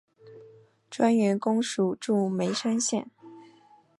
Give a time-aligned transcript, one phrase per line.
[0.89, 3.11] 专员公署驻眉山县。